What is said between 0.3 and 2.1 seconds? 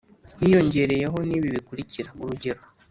hiyongereyeho nibi bikurikira